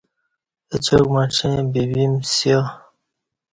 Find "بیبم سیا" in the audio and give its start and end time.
1.71-2.59